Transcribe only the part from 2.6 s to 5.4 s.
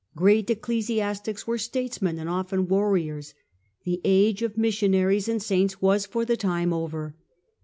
warriors; the age of missionaries